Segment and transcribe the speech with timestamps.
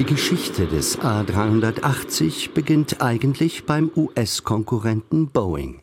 [0.00, 5.82] Die Geschichte des A380 beginnt eigentlich beim US-Konkurrenten Boeing.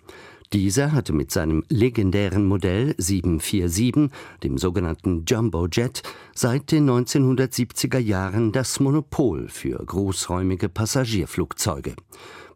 [0.54, 4.09] Dieser hatte mit seinem legendären Modell 747,
[4.41, 6.01] dem sogenannten Jumbo Jet,
[6.33, 11.93] seit den 1970er Jahren das Monopol für großräumige Passagierflugzeuge.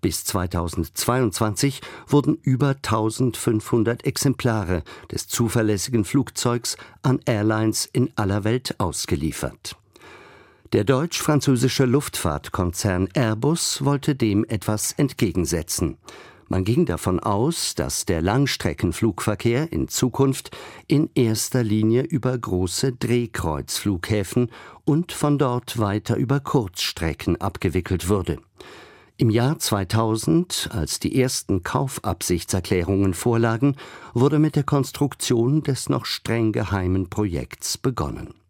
[0.01, 9.75] Bis 2022 wurden über 1500 Exemplare des zuverlässigen Flugzeugs an Airlines in aller Welt ausgeliefert.
[10.73, 15.97] Der deutsch-französische Luftfahrtkonzern Airbus wollte dem etwas entgegensetzen.
[16.47, 20.51] Man ging davon aus, dass der Langstreckenflugverkehr in Zukunft
[20.87, 24.49] in erster Linie über große Drehkreuzflughäfen
[24.85, 28.39] und von dort weiter über Kurzstrecken abgewickelt würde.
[29.17, 33.75] Im Jahr 2000, als die ersten Kaufabsichtserklärungen vorlagen,
[34.13, 38.40] wurde mit der Konstruktion des noch streng geheimen Projekts begonnen.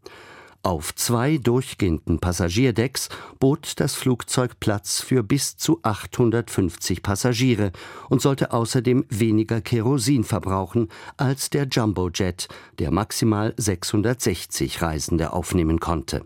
[0.64, 3.10] Auf zwei durchgehenden Passagierdecks
[3.40, 7.72] bot das Flugzeug Platz für bis zu 850 Passagiere
[8.10, 16.26] und sollte außerdem weniger Kerosin verbrauchen als der Jumbojet, der maximal 660 Reisende aufnehmen konnte.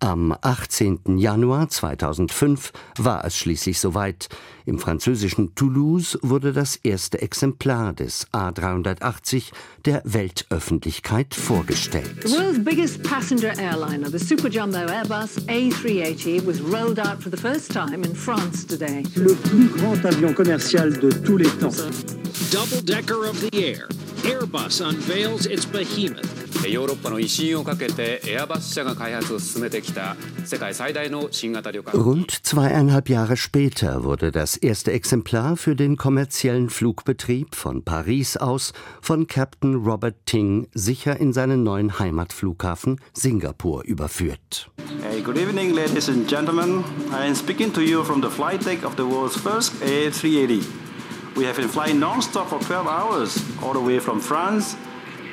[0.00, 1.18] Am 18.
[1.18, 4.28] Januar 2005 war es schließlich soweit.
[4.64, 9.50] Im französischen Toulouse wurde das erste Exemplar des A380
[9.86, 12.22] der Weltöffentlichkeit vorgestellt.
[12.22, 17.36] The world's biggest passenger airliner, the super jumbo Airbus A380, was rolled out for the
[17.36, 19.02] first time in France today.
[19.16, 21.76] Le plus grand avion commercial de tous les temps.
[22.52, 23.88] Double decker of the air.
[24.23, 26.43] Airbus unveils its behemoth.
[26.69, 38.37] ヨーロッパの威信をかけてエアバス社が開発を進めてきた世界最大の新型旅客 Rund zweieinhalb Jahre später wurde das erste Exemplar für den kommerziellen Flugbetrieb von Paris
[38.37, 44.69] aus von Captain Robert Ting sicher in seinen neuen Heimatflughafen Singapur überführt.
[45.01, 46.83] Hey, good evening, ladies and gentlemen.
[47.11, 50.63] I am speaking to you from the flight deck of the world's first A380.
[51.38, 54.76] We have been flying non-stop for 12 hours, all the way from France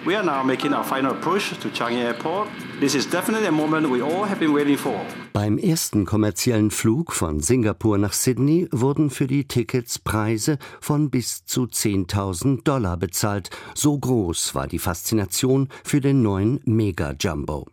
[0.06, 2.48] We are now making our final push to Changi Airport.
[2.80, 5.02] This is definitely a moment we all have been waiting for.
[5.34, 11.44] Beim ersten kommerziellen Flug von Singapur nach Sydney wurden für die Tickets Preise von bis
[11.46, 13.50] zu 10.000 Dollar bezahlt.
[13.74, 17.66] So groß war die Faszination für den neuen Mega Jumbo.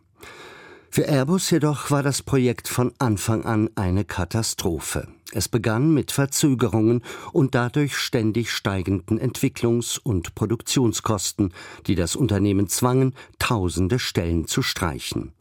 [0.95, 5.07] Für Airbus jedoch war das Projekt von Anfang an eine Katastrophe.
[5.31, 11.51] Es begann mit Verzögerungen und dadurch ständig steigenden Entwicklungs- und Produktionskosten,
[11.87, 15.33] die das Unternehmen zwangen, tausende Stellen zu streichen.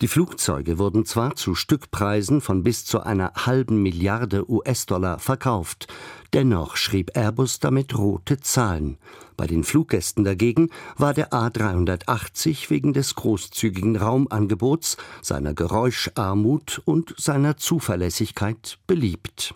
[0.00, 5.86] Die Flugzeuge wurden zwar zu Stückpreisen von bis zu einer halben Milliarde US-Dollar verkauft,
[6.32, 8.98] dennoch schrieb Airbus damit rote Zahlen.
[9.36, 17.56] Bei den Fluggästen dagegen war der A380 wegen des großzügigen Raumangebots, seiner Geräuscharmut und seiner
[17.56, 19.54] Zuverlässigkeit beliebt.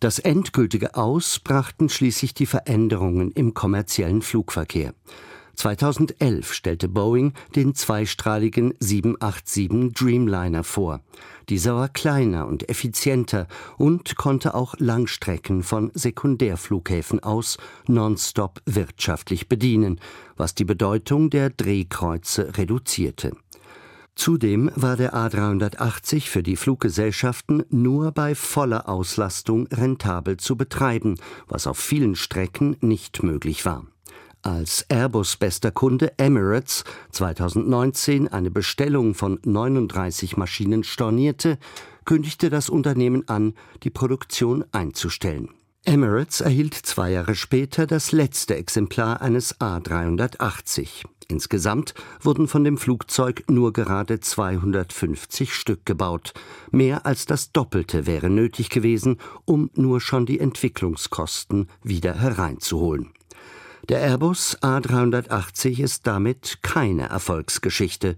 [0.00, 4.94] Das endgültige Aus brachten schließlich die Veränderungen im kommerziellen Flugverkehr.
[5.58, 11.00] 2011 stellte Boeing den zweistrahligen 787 Dreamliner vor.
[11.48, 17.58] Dieser war kleiner und effizienter und konnte auch Langstrecken von Sekundärflughäfen aus
[17.88, 20.00] nonstop wirtschaftlich bedienen,
[20.36, 23.32] was die Bedeutung der Drehkreuze reduzierte.
[24.14, 31.16] Zudem war der A380 für die Fluggesellschaften nur bei voller Auslastung rentabel zu betreiben,
[31.48, 33.86] was auf vielen Strecken nicht möglich war.
[34.42, 41.58] Als Airbus bester Kunde Emirates 2019 eine Bestellung von 39 Maschinen stornierte,
[42.04, 45.50] kündigte das Unternehmen an, die Produktion einzustellen.
[45.84, 51.04] Emirates erhielt zwei Jahre später das letzte Exemplar eines A380.
[51.28, 56.32] Insgesamt wurden von dem Flugzeug nur gerade 250 Stück gebaut.
[56.70, 63.12] Mehr als das Doppelte wäre nötig gewesen, um nur schon die Entwicklungskosten wieder hereinzuholen.
[63.88, 68.16] Der Airbus A380 ist damit keine Erfolgsgeschichte.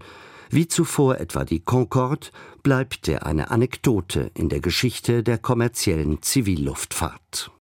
[0.49, 2.27] Wie zuvor etwa die Concorde
[2.61, 7.51] bleibt er eine Anekdote in der Geschichte der kommerziellen Zivilluftfahrt.